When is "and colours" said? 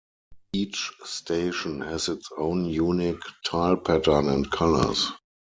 4.29-5.11